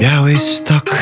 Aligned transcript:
Białystok 0.00 0.96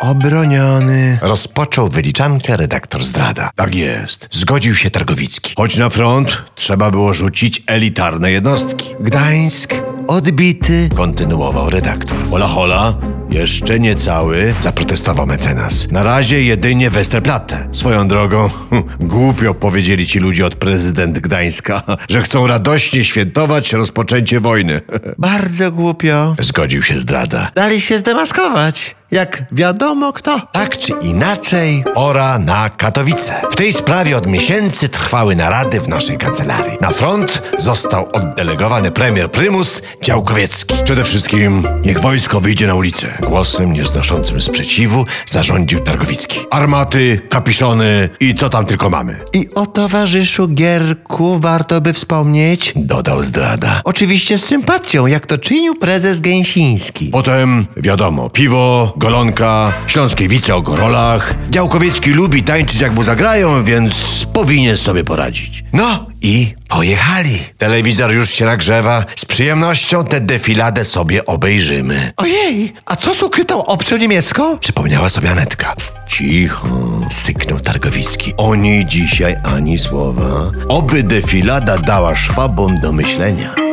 obroniony. 0.00 1.18
Rozpoczął 1.22 1.88
wyliczankę 1.88 2.56
redaktor 2.56 3.04
zdrada. 3.04 3.50
Tak 3.56 3.74
jest. 3.74 4.28
Zgodził 4.30 4.74
się 4.74 4.90
Targowicki. 4.90 5.54
Choć 5.56 5.76
na 5.76 5.90
front 5.90 6.42
trzeba 6.54 6.90
było 6.90 7.14
rzucić 7.14 7.62
elitarne 7.66 8.30
jednostki. 8.30 8.94
Gdańsk 9.00 9.74
odbity, 10.08 10.88
kontynuował 10.96 11.70
redaktor. 11.70 12.16
Hola 12.30 12.46
hola, 12.46 12.94
jeszcze 13.30 13.80
nie 13.80 13.96
cały. 13.96 14.54
Zaprotestował 14.60 15.26
mecenas. 15.26 15.90
Na 15.90 16.02
razie 16.02 16.42
jedynie 16.42 16.90
Westerplatte. 16.90 17.68
Swoją 17.72 18.08
drogą, 18.08 18.50
głupio 19.00 19.54
powiedzieli 19.54 20.06
ci 20.06 20.18
ludzie 20.18 20.46
od 20.46 20.54
prezydent 20.54 21.18
Gdańska, 21.18 21.82
że 22.10 22.22
chcą 22.22 22.46
radośnie 22.46 23.04
świętować 23.04 23.72
rozpoczęcie 23.72 24.40
wojny. 24.40 24.80
Bardzo 25.18 25.72
głupio. 25.72 26.36
Zgodził 26.40 26.82
się 26.82 26.98
zdrada. 26.98 27.50
Dali 27.54 27.80
się 27.80 27.98
zdemaskować. 27.98 28.96
Jak 29.14 29.42
wiadomo 29.52 30.12
kto. 30.12 30.40
Tak 30.52 30.78
czy 30.78 30.92
inaczej, 31.02 31.84
ora 31.94 32.38
na 32.38 32.70
Katowice. 32.70 33.34
W 33.50 33.56
tej 33.56 33.72
sprawie 33.72 34.16
od 34.16 34.26
miesięcy 34.26 34.88
trwały 34.88 35.36
narady 35.36 35.80
w 35.80 35.88
naszej 35.88 36.18
kancelarii. 36.18 36.78
Na 36.80 36.90
front 36.90 37.42
został 37.58 38.08
oddelegowany 38.12 38.90
premier 38.90 39.30
prymus 39.30 39.82
Działkowiecki. 40.02 40.74
Przede 40.84 41.04
wszystkim 41.04 41.62
niech 41.84 42.00
wojsko 42.00 42.40
wyjdzie 42.40 42.66
na 42.66 42.74
ulicę. 42.74 43.18
Głosem 43.26 43.72
nieznoszącym 43.72 44.40
sprzeciwu 44.40 45.06
zarządził 45.26 45.80
Targowicki. 45.80 46.40
Armaty, 46.50 47.20
kapiszony 47.30 48.08
i 48.20 48.34
co 48.34 48.48
tam 48.48 48.66
tylko 48.66 48.90
mamy. 48.90 49.20
I 49.32 49.48
o 49.54 49.66
towarzyszu 49.66 50.48
Gierku 50.48 51.38
warto 51.40 51.80
by 51.80 51.92
wspomnieć, 51.92 52.72
dodał 52.76 53.22
zdrada. 53.22 53.80
Oczywiście 53.84 54.38
z 54.38 54.44
sympatią, 54.44 55.06
jak 55.06 55.26
to 55.26 55.38
czynił 55.38 55.74
prezes 55.74 56.20
Gęsiński. 56.20 57.06
Potem, 57.06 57.66
wiadomo, 57.76 58.30
piwo, 58.30 58.94
golonka, 59.04 59.72
śląskie 59.86 60.28
wice 60.28 60.54
o 60.54 60.62
gorolach. 60.62 61.34
Działkowiecki 61.50 62.10
lubi 62.10 62.42
tańczyć 62.42 62.80
jak 62.80 62.92
mu 62.92 63.02
zagrają, 63.02 63.64
więc 63.64 63.94
powinien 64.32 64.76
sobie 64.76 65.04
poradzić. 65.04 65.64
No 65.72 66.06
i 66.22 66.54
pojechali. 66.68 67.38
Telewizor 67.58 68.12
już 68.12 68.30
się 68.30 68.44
nagrzewa. 68.44 69.04
Z 69.16 69.24
przyjemnością 69.24 70.04
tę 70.04 70.20
defiladę 70.20 70.84
sobie 70.84 71.26
obejrzymy. 71.26 72.12
Ojej, 72.16 72.72
a 72.86 72.96
co 72.96 73.14
z 73.14 73.22
ukrytą 73.22 73.64
obcą 73.66 73.96
niemiecką? 73.96 74.58
Przypomniała 74.58 75.08
sobie 75.08 75.30
Anetka. 75.30 75.74
Cicho, 76.08 76.66
Syknął 77.10 77.60
Targowicki. 77.60 78.32
oni 78.36 78.86
dzisiaj 78.86 79.36
ani 79.56 79.78
słowa. 79.78 80.50
Oby 80.68 81.02
defilada 81.02 81.78
dała 81.78 82.16
szwabom 82.16 82.80
do 82.80 82.92
myślenia. 82.92 83.63